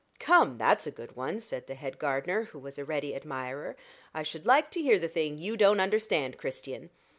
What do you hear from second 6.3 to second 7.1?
Christian."